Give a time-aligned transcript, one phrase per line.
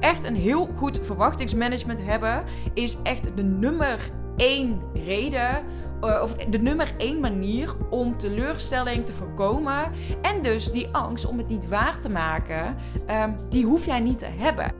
[0.00, 2.44] Echt een heel goed verwachtingsmanagement hebben
[2.74, 5.64] is echt de nummer één reden
[6.04, 9.92] uh, of de nummer één manier om teleurstelling te voorkomen.
[10.22, 12.76] En dus die angst om het niet waar te maken,
[13.10, 14.72] um, die hoef jij niet te hebben.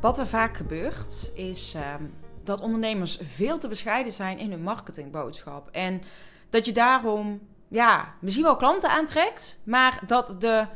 [0.00, 2.14] Wat er vaak gebeurt, is um,
[2.44, 5.68] dat ondernemers veel te bescheiden zijn in hun marketingboodschap.
[5.72, 6.02] En
[6.50, 10.66] dat je daarom, ja, misschien wel klanten aantrekt, maar dat de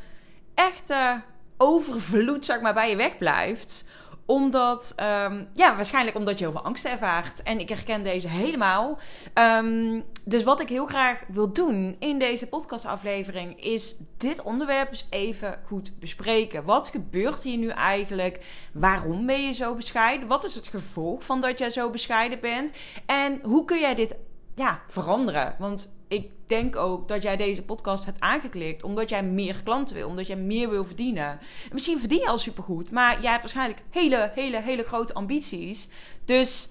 [0.55, 1.21] echte
[1.63, 3.91] overvloed, zeg maar, bij je wegblijft
[4.27, 7.43] omdat, um, ja, waarschijnlijk omdat je heel veel angst ervaart.
[7.43, 8.99] En ik herken deze helemaal.
[9.35, 15.07] Um, dus wat ik heel graag wil doen in deze podcastaflevering is dit onderwerp eens
[15.11, 16.65] even goed bespreken.
[16.65, 18.69] Wat gebeurt hier nu eigenlijk?
[18.73, 20.29] Waarom ben je zo bescheiden?
[20.29, 22.73] Wat is het gevolg van dat jij zo bescheiden bent?
[23.07, 24.17] En hoe kun jij dit
[24.55, 25.55] ja, veranderen?
[25.59, 30.09] Want ik denk ook dat jij deze podcast hebt aangeklikt omdat jij meer klanten wil,
[30.09, 31.29] omdat jij meer wil verdienen.
[31.29, 31.39] En
[31.73, 35.89] misschien verdien je al supergoed, maar jij hebt waarschijnlijk hele, hele, hele grote ambities.
[36.25, 36.69] Dus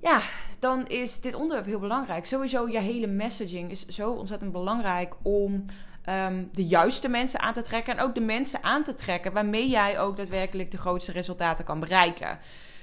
[0.00, 0.20] ja,
[0.58, 2.26] dan is dit onderwerp heel belangrijk.
[2.26, 5.64] Sowieso, je hele messaging is zo ontzettend belangrijk om
[6.04, 7.96] ehm, de juiste mensen aan te trekken.
[7.96, 11.80] En ook de mensen aan te trekken waarmee jij ook daadwerkelijk de grootste resultaten kan
[11.80, 12.38] bereiken.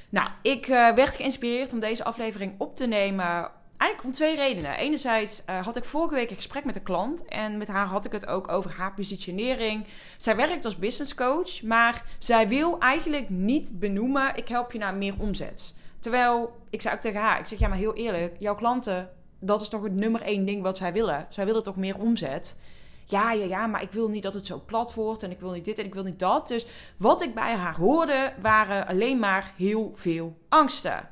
[0.10, 3.52] Nou, ik uh, werd geïnspireerd om deze aflevering op te nemen
[3.84, 4.78] Eigenlijk om twee redenen.
[4.78, 7.26] Enerzijds uh, had ik vorige week een gesprek met een klant.
[7.26, 9.86] En met haar had ik het ook over haar positionering.
[10.18, 11.62] Zij werkt als business coach.
[11.62, 15.78] Maar zij wil eigenlijk niet benoemen: ik help je naar meer omzet.
[16.00, 19.62] Terwijl ik zei ook tegen haar: ik zeg ja, maar heel eerlijk, jouw klanten, dat
[19.62, 21.28] is toch het nummer één ding wat zij willen.
[21.30, 22.58] Zij willen toch meer omzet.
[23.06, 25.24] Ja, ja, ja, maar ik wil niet dat het zo plat wordt.
[25.24, 26.48] En ik wil niet dit en ik wil niet dat.
[26.48, 26.66] Dus
[26.98, 31.12] wat ik bij haar hoorde, waren alleen maar heel veel angsten.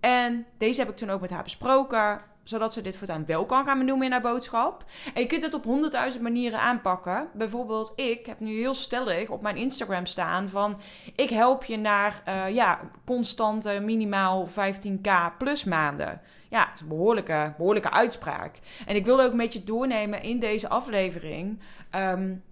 [0.00, 3.64] En deze heb ik toen ook met haar besproken zodat ze dit voortaan wel kan
[3.64, 4.84] gaan benoemen in haar boodschap.
[5.14, 7.28] En je kunt het op honderdduizend manieren aanpakken.
[7.32, 10.78] Bijvoorbeeld, ik heb nu heel stellig op mijn Instagram staan van...
[11.14, 16.20] ik help je naar uh, ja, constante minimaal 15k plus maanden.
[16.48, 18.58] Ja, dat is een behoorlijke, behoorlijke uitspraak.
[18.86, 21.60] En ik wilde ook een beetje doornemen in deze aflevering...
[21.96, 22.42] Um,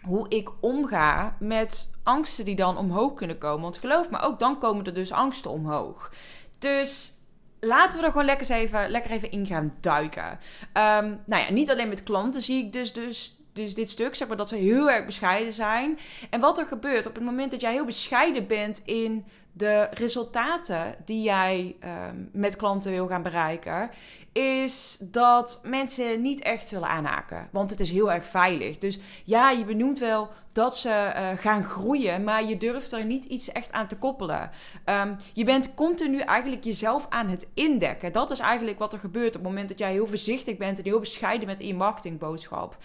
[0.00, 3.62] hoe ik omga met angsten die dan omhoog kunnen komen.
[3.62, 6.12] Want geloof me, ook dan komen er dus angsten omhoog.
[6.60, 7.12] Dus
[7.60, 10.28] laten we er gewoon lekker even, lekker even in gaan duiken.
[10.28, 14.28] Um, nou ja, niet alleen met klanten zie ik dus, dus, dus dit stuk, zeg
[14.28, 15.98] maar, dat ze heel erg bescheiden zijn.
[16.30, 20.94] En wat er gebeurt op het moment dat jij heel bescheiden bent in de resultaten
[21.04, 23.90] die jij um, met klanten wil gaan bereiken,
[24.32, 27.48] is dat mensen niet echt zullen aanhaken.
[27.52, 28.78] Want het is heel erg veilig.
[28.78, 33.24] Dus ja, je benoemt wel dat ze uh, gaan groeien, maar je durft er niet
[33.24, 34.50] iets echt aan te koppelen.
[34.84, 38.12] Um, je bent continu eigenlijk jezelf aan het indekken.
[38.12, 40.84] Dat is eigenlijk wat er gebeurt op het moment dat jij heel voorzichtig bent en
[40.84, 42.76] heel bescheiden in je marketingboodschap.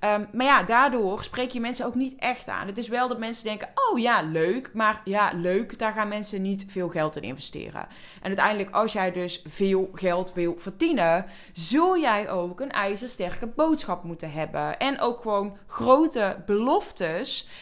[0.00, 2.66] Um, maar ja, daardoor spreek je mensen ook niet echt aan.
[2.66, 6.42] Het is wel dat mensen denken: oh ja, leuk, maar ja, leuk, daar gaan mensen
[6.42, 7.86] niet veel geld in investeren.
[8.22, 14.04] En uiteindelijk, als jij dus veel geld wil verdienen, zul jij ook een ijzersterke boodschap
[14.04, 14.78] moeten hebben.
[14.78, 17.13] En ook gewoon grote beloften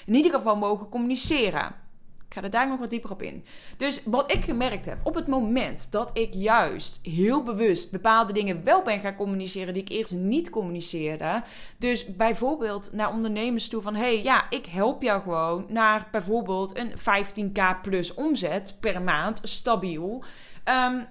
[0.07, 1.75] in ieder geval mogen communiceren.
[2.33, 3.45] Ik ga er daar nog wat dieper op in.
[3.77, 8.65] Dus wat ik gemerkt heb, op het moment dat ik juist heel bewust bepaalde dingen
[8.65, 11.43] wel ben gaan communiceren die ik eerst niet communiceerde.
[11.79, 16.93] Dus bijvoorbeeld naar ondernemers toe van: hey, ja, ik help jou gewoon naar bijvoorbeeld een
[16.93, 20.25] 15k plus omzet per maand, stabiel.
[20.65, 21.07] Um,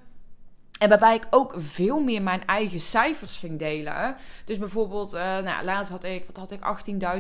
[0.81, 4.15] en waarbij ik ook veel meer mijn eigen cijfers ging delen.
[4.45, 6.59] Dus bijvoorbeeld, uh, nou, laatst had ik, wat had ik,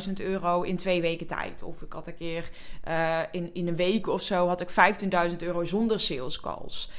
[0.07, 1.63] 18.000 euro in twee weken tijd.
[1.63, 2.49] Of ik had een keer
[2.87, 4.69] uh, in, in een week of zo had ik
[5.31, 6.89] 15.000 euro zonder sales calls.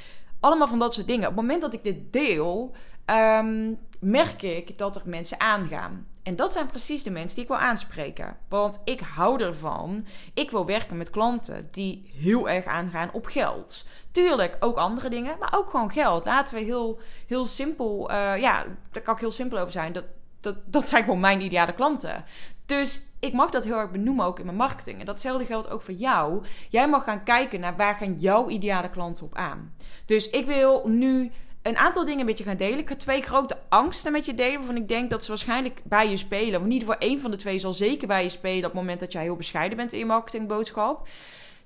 [0.40, 1.28] Allemaal van dat soort dingen.
[1.28, 2.72] Op het moment dat ik dit deel,
[3.12, 6.06] um, merk ik dat er mensen aangaan.
[6.22, 8.36] En dat zijn precies de mensen die ik wil aanspreken.
[8.48, 10.06] Want ik hou ervan.
[10.34, 13.88] Ik wil werken met klanten die heel erg aangaan op geld.
[14.12, 16.24] Tuurlijk ook andere dingen, maar ook gewoon geld.
[16.24, 19.92] Laten we heel, heel simpel, uh, ja, daar kan ik heel simpel over zijn.
[19.92, 20.04] Dat,
[20.40, 22.24] dat, dat zijn gewoon mijn ideale klanten.
[22.66, 25.00] Dus ik mag dat heel erg benoemen ook in mijn marketing.
[25.00, 26.44] En datzelfde geldt ook voor jou.
[26.68, 29.74] Jij mag gaan kijken naar waar gaan jouw ideale klanten op aan.
[30.06, 31.32] Dus ik wil nu
[31.62, 32.78] een aantal dingen met je gaan delen.
[32.78, 34.56] Ik ga twee grote angsten met je delen.
[34.56, 36.60] Waarvan ik denk dat ze waarschijnlijk bij je spelen.
[36.60, 38.58] Of in ieder geval één van de twee zal zeker bij je spelen.
[38.58, 41.08] Op het moment dat jij heel bescheiden bent in je marketingboodschap.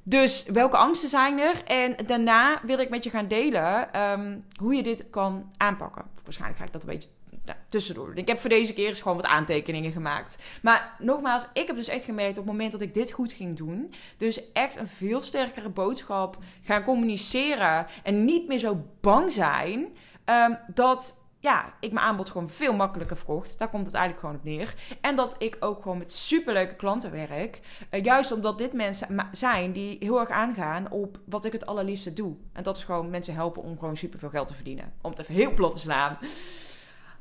[0.02, 1.64] Dus welke angsten zijn er?
[1.64, 6.04] En daarna wil ik met je gaan delen um, hoe je dit kan aanpakken.
[6.25, 7.08] Waarschijnlijk ga ik dat een beetje
[7.46, 8.16] nou, tussendoor.
[8.16, 10.38] Ik heb voor deze keer eens gewoon wat aantekeningen gemaakt.
[10.62, 13.56] Maar nogmaals, ik heb dus echt gemerkt op het moment dat ik dit goed ging
[13.56, 13.94] doen.
[14.16, 17.87] Dus echt een veel sterkere boodschap gaan communiceren.
[18.02, 19.87] En niet meer zo bang zijn.
[20.25, 23.58] Um, dat ja, ik mijn aanbod gewoon veel makkelijker verkocht.
[23.58, 24.75] Daar komt het eigenlijk gewoon op neer.
[25.00, 27.60] En dat ik ook gewoon met superleuke klanten werk.
[27.90, 32.12] Uh, juist omdat dit mensen zijn die heel erg aangaan op wat ik het allerliefste
[32.12, 32.37] doe.
[32.52, 34.92] En dat is gewoon mensen helpen om gewoon superveel geld te verdienen.
[35.00, 36.19] Om het even heel plat te slaan.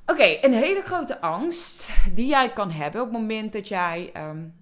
[0.06, 4.54] Oké, een hele grote angst die jij kan hebben op het moment dat jij um,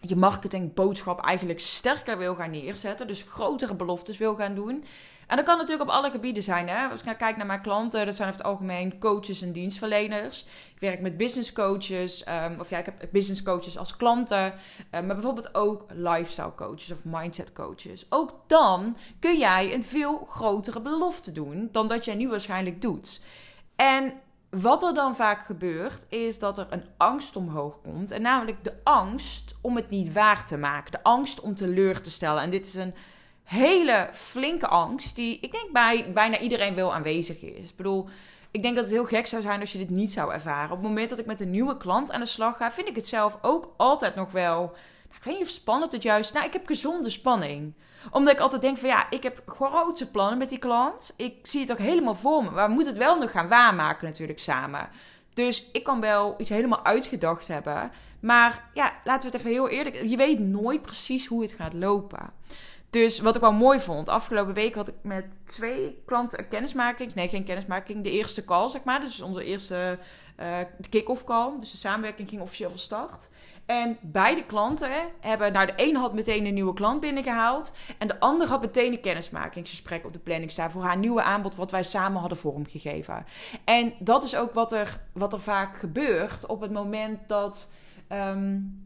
[0.00, 3.06] je marketingboodschap eigenlijk sterker wil gaan neerzetten.
[3.06, 4.84] Dus grotere beloftes wil gaan doen.
[5.26, 6.68] En dat kan natuurlijk op alle gebieden zijn.
[6.68, 6.86] Hè?
[6.86, 10.42] Als ik kijk naar mijn klanten, dat zijn over het algemeen coaches en dienstverleners.
[10.74, 14.52] Ik werk met business coaches, um, of ja, ik heb business coaches als klanten, um,
[14.90, 18.06] maar bijvoorbeeld ook lifestyle coaches of mindset coaches.
[18.08, 23.24] Ook dan kun jij een veel grotere belofte doen dan dat jij nu waarschijnlijk doet.
[23.76, 24.12] En
[24.60, 28.10] wat er dan vaak gebeurt, is dat er een angst omhoog komt.
[28.10, 30.92] En namelijk de angst om het niet waar te maken.
[30.92, 32.42] De angst om teleur te stellen.
[32.42, 32.94] En dit is een
[33.42, 37.70] hele flinke angst die ik denk bij bijna iedereen wel aanwezig is.
[37.70, 38.08] Ik bedoel,
[38.50, 40.70] ik denk dat het heel gek zou zijn als je dit niet zou ervaren.
[40.70, 42.96] Op het moment dat ik met een nieuwe klant aan de slag ga, vind ik
[42.96, 44.72] het zelf ook altijd nog wel.
[45.24, 46.32] Ik weet spannend het juist.
[46.32, 47.74] Nou, ik heb gezonde spanning
[48.10, 51.14] omdat ik altijd denk van ja, ik heb grote plannen met die klant.
[51.16, 52.50] Ik zie het ook helemaal voor me.
[52.50, 54.88] Maar we moeten het wel nog gaan waarmaken natuurlijk samen.
[55.34, 57.90] Dus ik kan wel iets helemaal uitgedacht hebben.
[58.20, 60.02] Maar ja, laten we het even heel eerlijk.
[60.06, 62.32] Je weet nooit precies hoe het gaat lopen.
[62.90, 67.14] Dus wat ik wel mooi vond, afgelopen week had ik met twee klanten een kennismaking.
[67.14, 68.02] Nee, geen kennismaking.
[68.02, 69.00] De eerste call, zeg maar.
[69.00, 69.98] Dus onze eerste
[70.40, 70.56] uh,
[70.90, 71.52] kick-off call.
[71.60, 73.28] Dus de samenwerking ging officieel van start.
[73.66, 77.76] En beide klanten hebben, nou de een had meteen een nieuwe klant binnengehaald.
[77.98, 81.54] En de ander had meteen een kennismakingsgesprek op de planning staan voor haar nieuwe aanbod
[81.54, 83.26] wat wij samen hadden vormgegeven.
[83.64, 87.72] En dat is ook wat er, wat er vaak gebeurt op het moment dat,
[88.12, 88.82] um,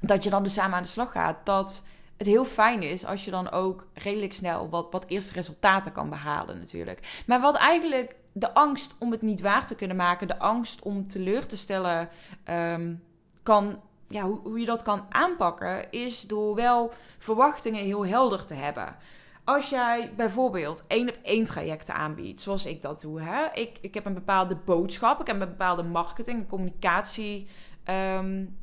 [0.00, 1.36] dat je dan dus samen aan de slag gaat.
[1.46, 1.86] Dat
[2.16, 6.08] het heel fijn is als je dan ook redelijk snel wat, wat eerste resultaten kan
[6.08, 7.22] behalen natuurlijk.
[7.26, 11.08] Maar wat eigenlijk de angst om het niet waar te kunnen maken, de angst om
[11.08, 12.08] teleur te stellen,
[12.48, 13.02] um,
[13.42, 18.54] kan ja, hoe, hoe je dat kan aanpakken, is door wel verwachtingen heel helder te
[18.54, 18.96] hebben.
[19.44, 23.20] Als jij bijvoorbeeld één op één trajecten aanbiedt, zoals ik dat doe.
[23.20, 23.46] Hè?
[23.54, 27.48] Ik, ik heb een bepaalde boodschap, ik heb een bepaalde marketing, communicatie,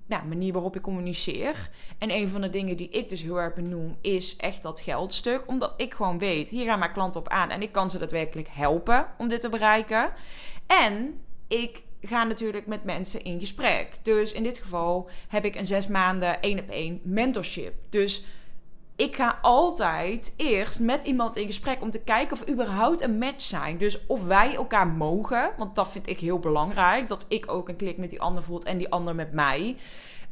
[0.06, 1.70] nou, manier waarop ik communiceer.
[1.98, 5.44] En een van de dingen die ik dus heel erg benoem, is echt dat geldstuk.
[5.48, 8.48] Omdat ik gewoon weet, hier gaan mijn klanten op aan en ik kan ze daadwerkelijk
[8.52, 10.14] helpen om dit te bereiken.
[10.68, 14.00] En ik ga natuurlijk met mensen in gesprek.
[14.02, 17.74] Dus in dit geval heb ik een zes maanden één op één mentorship.
[17.90, 18.24] Dus
[18.96, 23.18] ik ga altijd eerst met iemand in gesprek om te kijken of we überhaupt een
[23.18, 23.78] match zijn.
[23.78, 27.07] Dus of wij elkaar mogen, want dat vind ik heel belangrijk.
[27.07, 29.78] Dat ik ook een klik met die ander voelt en die ander met mij.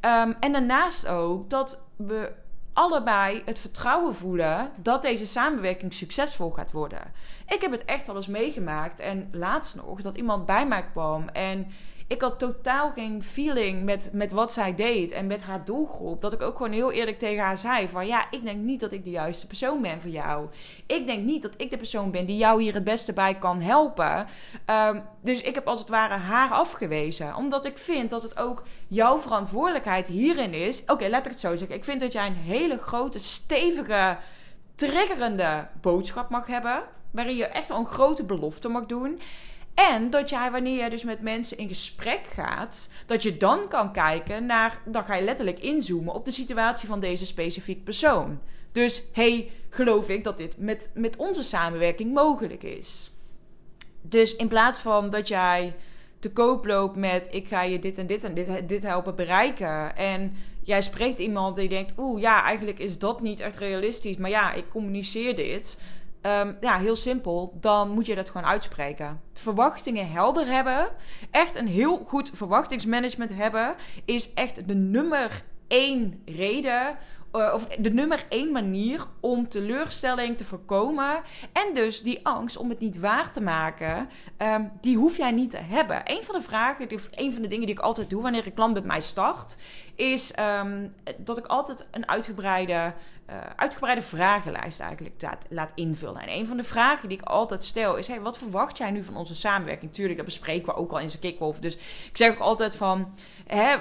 [0.01, 2.31] Um, en daarnaast ook dat we
[2.73, 7.13] allebei het vertrouwen voelen dat deze samenwerking succesvol gaat worden.
[7.47, 11.29] Ik heb het echt al eens meegemaakt en laatst nog dat iemand bij mij kwam
[11.29, 11.71] en
[12.13, 16.21] ik had totaal geen feeling met, met wat zij deed en met haar doelgroep.
[16.21, 18.92] Dat ik ook gewoon heel eerlijk tegen haar zei: van ja, ik denk niet dat
[18.92, 20.48] ik de juiste persoon ben voor jou.
[20.86, 23.62] Ik denk niet dat ik de persoon ben die jou hier het beste bij kan
[23.62, 24.27] helpen.
[24.65, 27.36] Um, dus ik heb als het ware haar afgewezen.
[27.36, 30.81] Omdat ik vind dat het ook jouw verantwoordelijkheid hierin is.
[30.81, 31.77] Oké, okay, laat ik het zo zeggen.
[31.77, 34.18] Ik vind dat jij een hele grote, stevige,
[34.75, 36.83] triggerende boodschap mag hebben.
[37.12, 39.19] Waarin je echt een grote belofte mag doen.
[39.73, 43.93] En dat jij, wanneer je dus met mensen in gesprek gaat, dat je dan kan
[43.93, 48.39] kijken naar, dan ga je letterlijk inzoomen op de situatie van deze specifieke persoon.
[48.71, 53.12] Dus hey, geloof ik dat dit met, met onze samenwerking mogelijk is?
[54.01, 55.74] Dus in plaats van dat jij
[56.19, 59.95] te koop loopt met ik ga je dit en dit en dit, dit helpen bereiken.
[59.95, 64.17] En jij spreekt iemand die denkt, oeh ja, eigenlijk is dat niet echt realistisch.
[64.17, 65.81] Maar ja, ik communiceer dit
[66.25, 67.58] Um, ja, heel simpel.
[67.60, 69.22] Dan moet je dat gewoon uitspreken.
[69.34, 70.89] Verwachtingen helder hebben.
[71.32, 73.75] Echt een heel goed verwachtingsmanagement hebben.
[74.06, 76.98] Is echt de nummer één reden
[77.36, 81.22] uh, of de nummer één manier om teleurstelling te voorkomen.
[81.51, 85.51] En dus die angst om het niet waar te maken, um, die hoef jij niet
[85.51, 86.01] te hebben.
[86.03, 88.74] Een van de vragen, een van de dingen die ik altijd doe wanneer een klant
[88.74, 89.58] met mij start,
[89.95, 92.93] is um, dat ik altijd een uitgebreide,
[93.29, 96.21] uh, uitgebreide vragenlijst eigenlijk laat, laat, invullen.
[96.21, 99.03] En een van de vragen die ik altijd stel is: hey, wat verwacht jij nu
[99.03, 99.93] van onze samenwerking?
[99.93, 101.59] Tuurlijk, dat bespreken we ook al in zijn kick-off.
[101.59, 103.13] Dus ik zeg ook altijd van:
[103.47, 103.77] hè,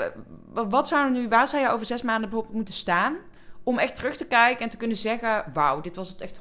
[0.52, 3.16] wat zou nu, waar zou je over zes maanden bijvoorbeeld moeten staan?
[3.64, 6.40] Om echt terug te kijken en te kunnen zeggen: Wauw, dit was het echt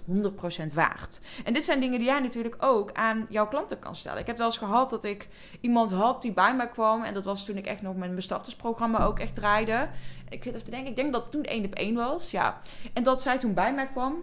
[0.70, 1.22] 100% waard.
[1.44, 4.20] En dit zijn dingen die jij natuurlijk ook aan jouw klanten kan stellen.
[4.20, 5.28] Ik heb wel eens gehad dat ik
[5.62, 7.04] iemand had die bij mij kwam.
[7.04, 9.90] En dat was toen ik echt nog mijn bestartersprogramma ook echt draaide.
[10.30, 12.32] Ik zit even te denken, ik denk dat het toen één op één was.
[12.32, 12.60] Ja.
[12.94, 14.16] En dat zij toen bij mij kwam.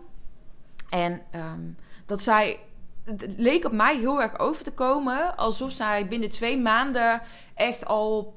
[0.90, 1.76] En um,
[2.06, 2.58] dat zij
[3.04, 7.22] het leek op mij heel erg over te komen alsof zij binnen twee maanden
[7.54, 8.34] echt al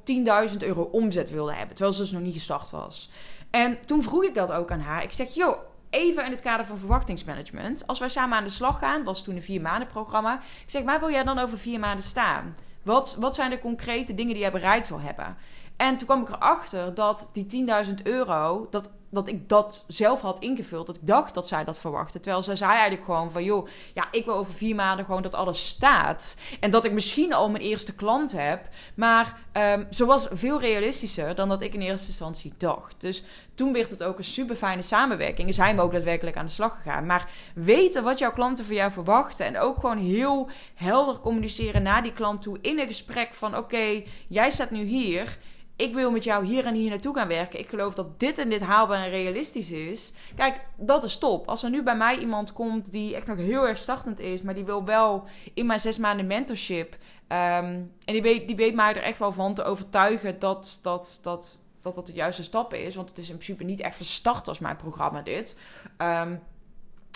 [0.51, 1.75] 10.000 euro omzet wilde hebben.
[1.75, 3.09] Terwijl ze dus nog niet gestart was.
[3.51, 5.03] En toen vroeg ik dat ook aan haar.
[5.03, 5.57] Ik zeg, joh,
[5.89, 7.87] even in het kader van verwachtingsmanagement.
[7.87, 10.35] Als wij samen aan de slag gaan, was toen een vier maanden programma.
[10.35, 12.55] Ik zeg, waar wil jij dan over vier maanden staan?
[12.83, 15.37] Wat, wat zijn de concrete dingen die jij bereikt wil hebben?
[15.77, 20.39] En toen kwam ik erachter dat die 10.000 euro, dat dat ik dat zelf had
[20.39, 20.87] ingevuld.
[20.87, 22.19] Dat ik dacht dat zij dat verwachtte.
[22.19, 23.43] Terwijl zij zei eigenlijk gewoon van...
[23.43, 26.37] joh, ja, ik wil over vier maanden gewoon dat alles staat.
[26.59, 28.69] En dat ik misschien al mijn eerste klant heb.
[28.95, 32.95] Maar um, ze was veel realistischer dan dat ik in eerste instantie dacht.
[32.97, 33.23] Dus
[33.55, 35.47] toen werd het ook een super fijne samenwerking.
[35.47, 37.05] En zijn we ook daadwerkelijk aan de slag gegaan.
[37.05, 39.45] Maar weten wat jouw klanten van jou verwachten.
[39.45, 42.57] En ook gewoon heel helder communiceren naar die klant toe.
[42.61, 45.37] In een gesprek van oké, jij staat nu hier
[45.81, 47.59] ik wil met jou hier en hier naartoe gaan werken.
[47.59, 50.13] Ik geloof dat dit en dit haalbaar en realistisch is.
[50.35, 51.47] Kijk, dat is top.
[51.47, 54.53] Als er nu bij mij iemand komt die echt nog heel erg startend is, maar
[54.53, 55.23] die wil wel
[55.53, 56.97] in mijn zes maanden mentorship.
[57.27, 57.65] Ehm,
[58.05, 61.61] en die weet, die weet mij er echt wel van te overtuigen dat dat, dat,
[61.81, 62.95] dat, dat de juiste stap is.
[62.95, 65.59] Want het is in principe niet echt verstart als mijn programma dit.
[65.97, 66.41] Um,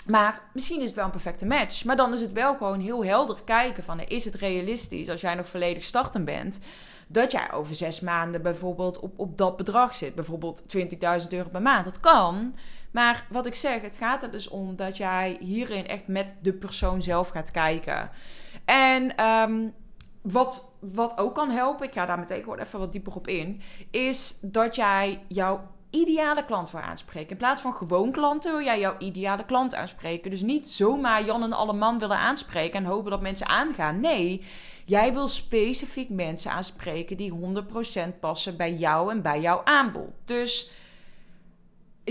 [0.06, 1.84] maar misschien is het wel een perfecte match.
[1.84, 4.00] Maar dan is het wel gewoon heel helder kijken van...
[4.00, 6.60] is het realistisch als jij nog volledig starten bent...
[7.06, 10.14] dat jij over zes maanden bijvoorbeeld op, op dat bedrag zit.
[10.14, 11.84] Bijvoorbeeld 20.000 euro per maand.
[11.84, 12.54] Dat kan.
[12.90, 16.52] Maar wat ik zeg, het gaat er dus om dat jij hierin echt met de
[16.52, 18.10] persoon zelf gaat kijken.
[18.64, 19.24] En...
[19.24, 19.74] Um,
[20.32, 23.60] wat, wat ook kan helpen, ik ga daar meteen even wat dieper op in,
[23.90, 25.60] is dat jij jouw
[25.96, 27.30] ideale klant voor aanspreken.
[27.30, 30.30] In plaats van gewoon klanten wil jij jouw ideale klant aanspreken.
[30.30, 34.00] Dus niet zomaar Jan en alle man willen aanspreken en hopen dat mensen aangaan.
[34.00, 34.44] Nee,
[34.84, 37.32] jij wil specifiek mensen aanspreken die
[38.14, 40.10] 100% passen bij jou en bij jouw aanbod.
[40.24, 40.70] Dus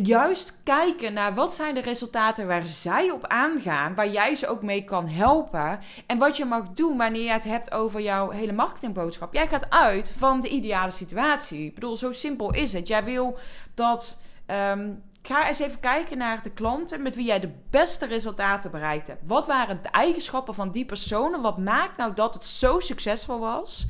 [0.04, 4.62] juist kijken naar wat zijn de resultaten waar zij op aangaan, waar jij ze ook
[4.62, 8.54] mee kan helpen en wat je mag doen wanneer je het hebt over jouw hele
[8.54, 9.34] marketingboodschap.
[9.34, 11.66] Jij gaat uit van de ideale situatie.
[11.66, 12.88] Ik bedoel, zo simpel is het.
[12.88, 13.38] Jij wil
[13.74, 14.22] dat.
[14.48, 19.08] Um, ga eens even kijken naar de klanten met wie jij de beste resultaten bereikt
[19.08, 19.28] hebt.
[19.28, 21.42] Wat waren de eigenschappen van die personen?
[21.42, 23.86] Wat maakt nou dat het zo succesvol was?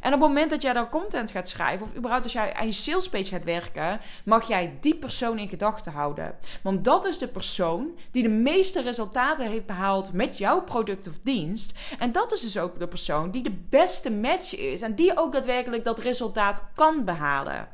[0.00, 2.66] En op het moment dat jij dan content gaat schrijven, of überhaupt als jij aan
[2.66, 6.34] je salespage gaat werken, mag jij die persoon in gedachten houden.
[6.62, 11.18] Want dat is de persoon die de meeste resultaten heeft behaald met jouw product of
[11.22, 11.78] dienst.
[11.98, 15.32] En dat is dus ook de persoon die de beste match is en die ook
[15.32, 17.68] daadwerkelijk dat resultaat kan behalen.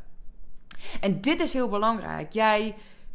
[1.00, 2.33] En dit is heel belangrijk.
[2.33, 2.75] Jij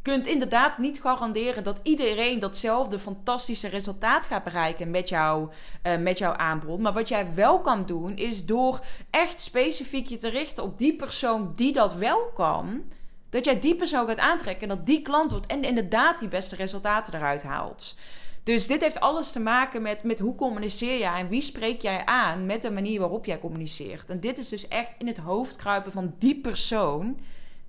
[0.10, 5.50] kunt inderdaad niet garanderen dat iedereen datzelfde fantastische resultaat gaat bereiken met, jou,
[5.84, 6.80] uh, met jouw aanbod.
[6.80, 10.96] Maar wat jij wel kan doen, is door echt specifiek je te richten op die
[10.96, 12.82] persoon die dat wel kan.
[13.30, 16.56] Dat jij die persoon gaat aantrekken en dat die klant wordt en inderdaad die beste
[16.56, 17.96] resultaten eruit haalt.
[18.44, 22.06] Dus dit heeft alles te maken met, met hoe communiceer jij en wie spreek jij
[22.06, 24.10] aan met de manier waarop jij communiceert.
[24.10, 27.18] En dit is dus echt in het hoofd kruipen van die persoon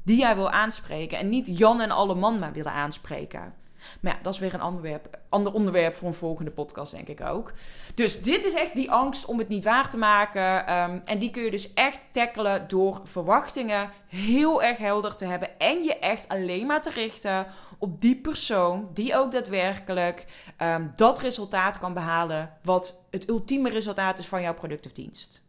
[0.03, 1.19] die jij wil aanspreken.
[1.19, 3.55] En niet Jan en alle man maar willen aanspreken.
[4.01, 7.21] Maar ja, dat is weer een onderwerp, ander onderwerp voor een volgende podcast, denk ik
[7.21, 7.53] ook.
[7.95, 10.67] Dus dit is echt die angst om het niet waar te maken.
[10.67, 15.59] Ehm, en die kun je dus echt tackelen door verwachtingen heel erg helder te hebben.
[15.59, 17.47] En je echt alleen maar te richten
[17.79, 20.27] op die persoon die ook daadwerkelijk
[20.57, 22.53] ehm, dat resultaat kan behalen.
[22.63, 25.43] Wat het ultieme resultaat is van jouw product of dienst.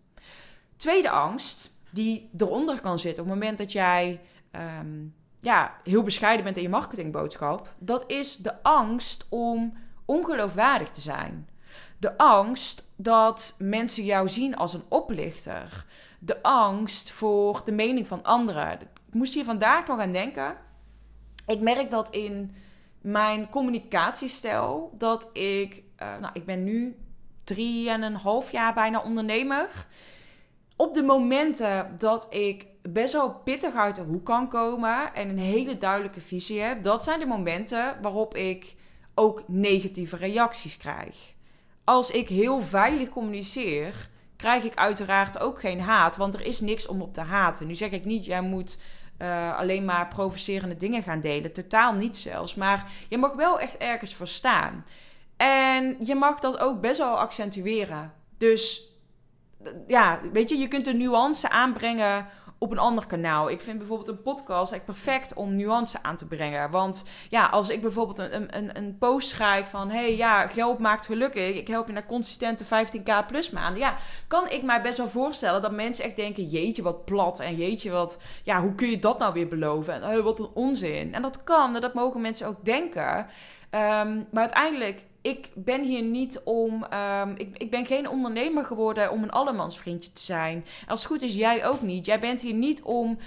[0.75, 4.19] Tweede angst die eronder kan zitten op het moment dat jij
[4.51, 5.05] Ehm,
[5.39, 11.49] ja, heel bescheiden bent in je marketingboodschap, dat is de angst om ongeloofwaardig te zijn.
[11.97, 15.85] De angst dat mensen jou zien als een oplichter.
[16.19, 18.81] De angst voor de mening van anderen.
[18.81, 20.55] Ik moest hier vandaag nog aan denken.
[21.47, 22.55] Ik merk dat in
[23.01, 26.95] mijn communicatiestijl dat ik, uh, nou, ik ben nu
[27.43, 29.87] drie en een half jaar bijna ondernemer.
[30.75, 35.37] Op de momenten dat ik best wel pittig uit de hoek kan komen en een
[35.39, 38.75] hele duidelijke visie heb, dat zijn de momenten waarop ik
[39.15, 41.33] ook negatieve reacties krijg.
[41.83, 46.87] Als ik heel veilig communiceer, krijg ik uiteraard ook geen haat, want er is niks
[46.87, 47.67] om op te haten.
[47.67, 48.79] Nu zeg ik niet, jij moet
[49.21, 51.53] uh, alleen maar provocerende dingen gaan delen.
[51.53, 52.55] Totaal niet zelfs.
[52.55, 54.85] Maar je mag wel echt ergens voor staan.
[55.37, 58.13] En je mag dat ook best wel accentueren.
[58.37, 58.89] Dus
[59.87, 62.27] ja, weet je, je kunt de nuance aanbrengen
[62.61, 63.49] op een ander kanaal.
[63.49, 66.71] Ik vind bijvoorbeeld een podcast echt perfect om nuance aan te brengen.
[66.71, 69.89] Want ja, als ik bijvoorbeeld een, een, een post schrijf van...
[69.89, 71.55] hey, ja, geld maakt gelukkig.
[71.55, 73.79] Ik help je naar consistente 15k plus maanden.
[73.79, 73.95] Ja,
[74.27, 76.43] kan ik mij best wel voorstellen dat mensen echt denken...
[76.43, 78.21] jeetje, wat plat en jeetje, wat...
[78.43, 79.93] Ja, hoe kun je dat nou weer beloven?
[79.93, 81.13] En oh, wat een onzin.
[81.13, 83.27] En dat kan, dat mogen mensen ook denken...
[83.73, 86.83] Um, maar uiteindelijk ik ben hier niet om.
[86.83, 90.65] Ehm, ik, ik ben geen ondernemer geworden om een allemansvriendje te zijn.
[90.87, 92.05] Als het goed is, jij ook niet.
[92.05, 93.17] Jij bent hier niet om uh,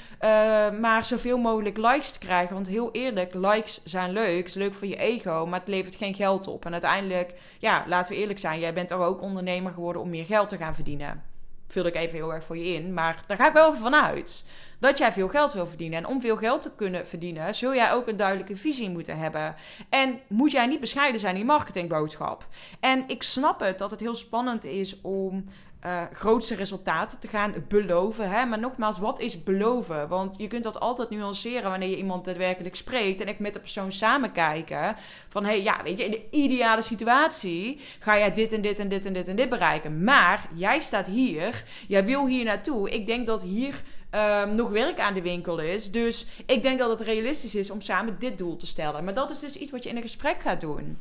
[0.80, 2.54] maar zoveel mogelijk likes te krijgen.
[2.54, 4.36] Want heel eerlijk, likes zijn leuk.
[4.36, 6.64] Het is leuk voor je ego, maar het levert geen geld op.
[6.64, 8.60] En uiteindelijk, ja, laten we eerlijk zijn.
[8.60, 11.33] Jij bent ook ondernemer geworden om meer geld te gaan verdienen.
[11.74, 12.92] Vul ik even heel erg voor je in.
[12.92, 15.98] Maar daar ga ik wel vanuit dat jij veel geld wil verdienen.
[15.98, 19.54] En om veel geld te kunnen verdienen, zul jij ook een duidelijke visie moeten hebben.
[19.88, 22.48] En moet jij niet bescheiden zijn in je marketingboodschap.
[22.80, 25.44] En ik snap het dat het heel spannend is om
[25.86, 28.30] uh, grootste resultaten te gaan beloven.
[28.30, 28.44] Hè?
[28.44, 30.08] Maar nogmaals, wat is beloven?
[30.08, 33.20] Want je kunt dat altijd nuanceren wanneer je iemand daadwerkelijk spreekt.
[33.20, 34.96] En ik met de persoon samen kijken.
[35.28, 38.88] Van hey, ja, weet je, in de ideale situatie ga jij dit en dit en
[38.88, 40.04] dit en dit en dit bereiken.
[40.04, 42.90] Maar jij staat hier, jij wil hier naartoe.
[42.90, 43.82] Ik denk dat hier
[44.42, 45.90] um, nog werk aan de winkel is.
[45.90, 49.04] Dus ik denk dat het realistisch is om samen dit doel te stellen.
[49.04, 50.98] Maar dat is dus iets wat je in een gesprek gaat doen.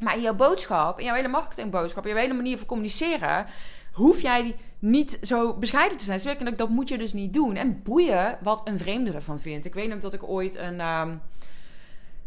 [0.00, 3.46] Maar in jouw boodschap, in jouw hele marketingboodschap, in jouw hele manier van communiceren,
[3.96, 6.20] hoef jij niet zo bescheiden te zijn.
[6.20, 7.56] Zeker dat moet je dus niet doen.
[7.56, 9.66] En boeien wat een vreemde ervan vindt.
[9.66, 10.80] Ik weet nog dat ik ooit een.
[10.80, 11.20] Um,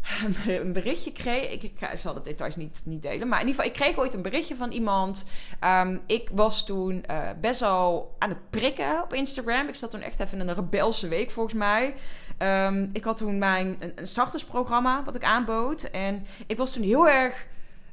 [0.64, 1.62] een berichtje kreeg.
[1.62, 3.28] Ik, zal de details niet, niet delen.
[3.28, 5.28] Maar in ieder geval, ik kreeg ooit een berichtje van iemand.
[5.64, 9.68] Um, ik was toen uh, best wel aan het prikken op Instagram.
[9.68, 11.94] Ik zat toen echt even in een rebelse week volgens mij.
[12.38, 15.82] Um, ik had toen mijn een, een startersprogramma wat ik aanbood.
[15.82, 17.46] En ik was toen heel erg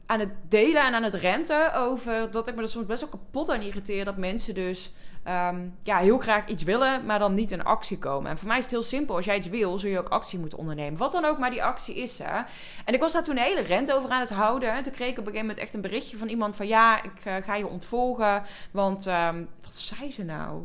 [0.08, 3.10] aan het delen en aan het renten over dat ik me er soms best wel
[3.10, 4.92] kapot aan irriteer dat mensen dus
[5.28, 8.32] um, ja, heel graag iets willen, maar dan niet in actie komen.
[8.32, 9.16] En voor mij is het heel simpel.
[9.16, 10.98] Als jij iets wil, zul je ook actie moeten ondernemen.
[10.98, 12.20] Wat dan ook maar die actie is.
[12.20, 12.42] Hè?
[12.86, 14.74] En ik was daar toen een hele rent over aan het houden.
[14.74, 17.04] En toen kreeg ik op een gegeven moment echt een berichtje van iemand van ja,
[17.04, 18.44] ik uh, ga je ontvolgen.
[18.72, 20.64] Want um, wat zei ze nou?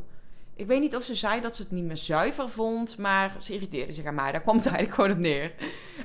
[0.57, 3.53] Ik weet niet of ze zei dat ze het niet meer zuiver vond, maar ze
[3.53, 4.33] irriteerde zich aan mij.
[4.33, 5.55] Daar kwam het eigenlijk gewoon op neer.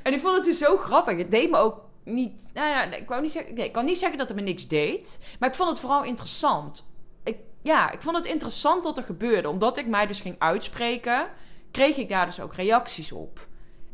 [0.03, 1.17] En ik vond het dus zo grappig.
[1.17, 2.49] Het deed me ook niet.
[2.53, 4.67] Nou ja, ik, wou niet zeggen, nee, ik kan niet zeggen dat het me niks
[4.67, 5.19] deed.
[5.39, 6.91] Maar ik vond het vooral interessant.
[7.23, 9.49] Ik, ja, ik vond het interessant wat er gebeurde.
[9.49, 11.27] Omdat ik mij dus ging uitspreken,
[11.71, 13.47] kreeg ik daar dus ook reacties op.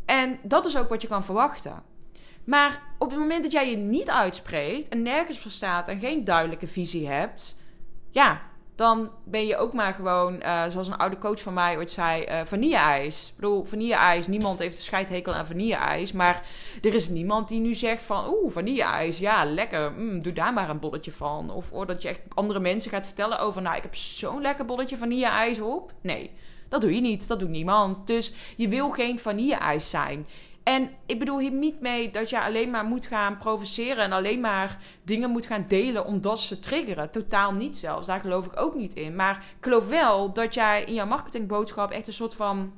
[0.05, 1.83] En dat is ook wat je kan verwachten.
[2.43, 6.23] Maar op het moment dat jij je niet uitspreekt en nergens voor staat en geen
[6.23, 7.61] duidelijke visie hebt,
[8.09, 8.41] ja,
[8.75, 12.25] dan ben je ook maar gewoon, uh, zoals een oude coach van mij ooit zei,
[12.25, 13.29] uh, vanille-ijs.
[13.29, 16.11] Ik bedoel, vanille-ijs, niemand heeft een scheidhekel aan vanille-ijs.
[16.11, 16.45] Maar
[16.81, 20.69] er is niemand die nu zegt van, oeh, vanille-ijs, ja, lekker, mm, doe daar maar
[20.69, 21.51] een bolletje van.
[21.51, 24.65] Of, of dat je echt andere mensen gaat vertellen over, nou, ik heb zo'n lekker
[24.65, 25.93] bolletje vanille-ijs op.
[26.01, 26.31] Nee,
[26.69, 28.07] dat doe je niet, dat doet niemand.
[28.07, 30.27] Dus je wil geen vanille-ijs zijn.
[30.63, 34.39] En ik bedoel hier niet mee dat je alleen maar moet gaan provoceren en alleen
[34.39, 37.11] maar dingen moet gaan delen omdat ze triggeren.
[37.11, 38.07] Totaal niet zelfs.
[38.07, 39.15] Daar geloof ik ook niet in.
[39.15, 42.73] Maar ik geloof wel dat jij in jouw marketingboodschap echt een soort van.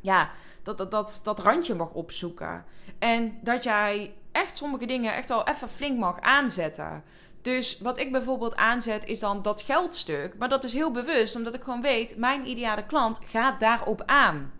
[0.00, 0.30] Ja,
[0.62, 2.64] dat, dat, dat, dat randje mag opzoeken.
[2.98, 7.02] En dat jij echt sommige dingen echt al even flink mag aanzetten.
[7.42, 10.34] Dus wat ik bijvoorbeeld aanzet is dan dat geldstuk.
[10.38, 14.52] Maar dat is heel bewust, omdat ik gewoon weet, mijn ideale klant gaat daarop aan.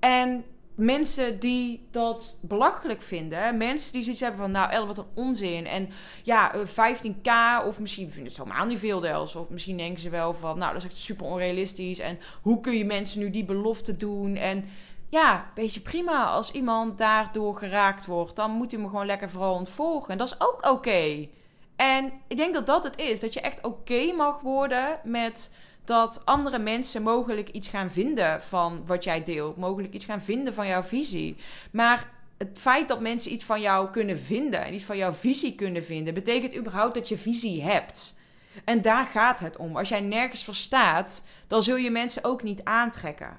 [0.00, 0.44] En
[0.74, 3.56] mensen die dat belachelijk vinden.
[3.56, 5.66] Mensen die zoiets hebben van, nou El, wat een onzin.
[5.66, 5.88] En
[6.22, 9.34] ja, 15k eh, of misschien vinden ze het helemaal niet veel dels.
[9.34, 11.98] Of misschien denken ze wel van, nou dat is echt super onrealistisch.
[11.98, 14.36] En hoe kun je mensen nu die belofte doen?
[14.36, 14.64] En
[15.08, 16.24] ja, beetje prima.
[16.24, 20.10] Als iemand daardoor geraakt wordt, dan moet hij me gewoon lekker vooral ontvolgen.
[20.12, 21.28] En dat is ook oké.
[21.76, 23.20] En ik denk dat dat het is.
[23.20, 28.82] Dat je echt oké mag worden met dat andere mensen mogelijk iets gaan vinden van
[28.86, 29.56] wat jij deelt.
[29.56, 31.36] Mogelijk iets gaan vinden van jouw visie.
[31.72, 35.54] Maar het feit dat mensen iets van jou kunnen vinden en iets van jouw visie
[35.54, 38.18] kunnen vinden, betekent überhaupt dat je visie hebt.
[38.64, 39.76] En daar gaat het om.
[39.76, 43.38] Als jij nergens verstaat, dan zul je mensen ook niet aantrekken.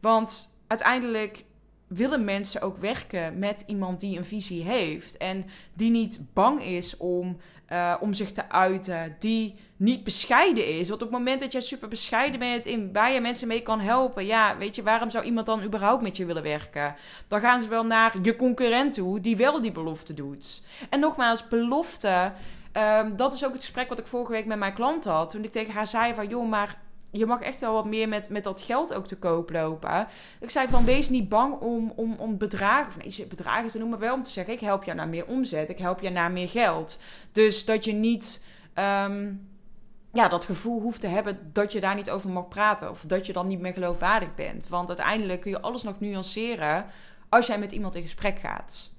[0.00, 1.44] Want uiteindelijk
[1.86, 6.96] willen mensen ook werken met iemand die een visie heeft en die niet bang is
[6.96, 7.36] om,
[7.72, 10.88] uh, om zich te uiten, die niet bescheiden is.
[10.88, 13.80] Want op het moment dat jij super bescheiden bent in waar je mensen mee kan
[13.80, 16.94] helpen, ja, weet je, waarom zou iemand dan überhaupt met je willen werken?
[17.28, 20.62] Dan gaan ze wel naar je concurrent toe, die wel die belofte doet.
[20.90, 22.32] En nogmaals, belofte.
[22.72, 25.30] Um, dat is ook het gesprek wat ik vorige week met mijn klant had.
[25.30, 26.78] Toen ik tegen haar zei van, joh, maar
[27.18, 30.06] je mag echt wel wat meer met, met dat geld ook te koop lopen.
[30.40, 33.98] Ik zei van, wees niet bang om, om, om bedragen, of nee, bedragen te noemen,
[33.98, 36.48] wel om te zeggen, ik help jou naar meer omzet, ik help jou naar meer
[36.48, 36.98] geld.
[37.32, 38.44] Dus dat je niet...
[38.74, 39.48] Um,
[40.12, 42.90] ja, dat gevoel hoeft te hebben dat je daar niet over mag praten.
[42.90, 44.68] Of dat je dan niet meer geloofwaardig bent.
[44.68, 46.86] Want uiteindelijk kun je alles nog nuanceren
[47.28, 48.94] als jij met iemand in gesprek gaat.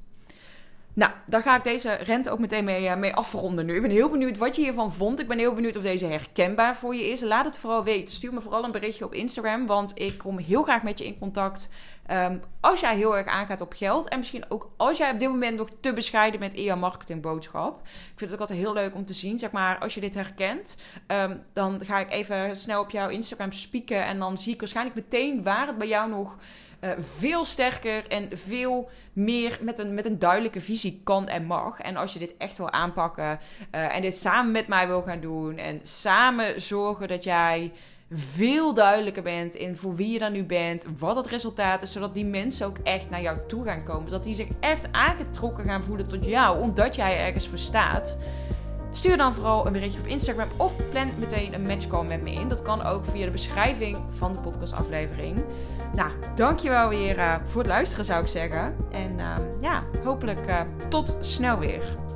[0.98, 3.76] Nou, daar ga ik deze rente ook meteen mee, mee afronden nu.
[3.76, 5.20] Ik ben heel benieuwd wat je hiervan vond.
[5.20, 7.22] Ik ben heel benieuwd of deze herkenbaar voor je is.
[7.22, 8.16] Laat het vooral weten.
[8.16, 11.20] Stuur me vooral een berichtje op Instagram, want ik kom heel graag met je in
[11.20, 11.70] contact.
[12.06, 15.30] Ehm, als jij heel erg aangaat op geld en misschien ook als jij op dit
[15.30, 17.80] moment nog te bescheiden bent in jouw marketingboodschap.
[17.88, 20.14] Ik vind het ook altijd heel leuk om te zien, zeg maar, als je dit
[20.14, 24.60] herkent, ehm, dan ga ik even snel op jouw Instagram spieken en dan zie ik
[24.60, 26.38] waarschijnlijk meteen waar het bij jou nog
[26.80, 31.80] uh, veel sterker en veel meer met een, met een duidelijke visie kan en mag.
[31.80, 33.40] En als je dit echt wil aanpakken
[33.72, 37.72] uh, en dit samen met mij wil gaan doen en samen zorgen dat jij
[38.12, 42.14] veel duidelijker bent in voor wie je dan nu bent, wat het resultaat is, zodat
[42.14, 44.10] die mensen ook echt naar jou toe gaan komen.
[44.10, 48.18] Zodat die zich echt aangetrokken gaan voelen tot jou, omdat jij ergens verstaat.
[48.92, 52.48] Stuur dan vooral een berichtje op Instagram of plan meteen een matchcall met me in.
[52.48, 55.44] Dat kan ook via de beschrijving van de podcastaflevering.
[55.96, 58.76] Nou, dankjewel weer uh, voor het luisteren zou ik zeggen.
[58.92, 62.07] En uh, ja, hopelijk uh, tot snel weer.